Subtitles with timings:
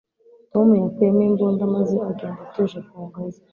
[0.51, 3.39] Tom yakuyemo imbunda maze agenda atuje ku ngazi